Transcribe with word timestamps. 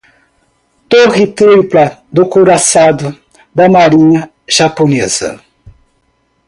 Torre 0.89 1.25
tripla 1.37 2.01
do 2.11 2.25
couraçado 2.27 3.15
da 3.53 3.69
marinha 3.69 4.31
japonesa 4.49 5.39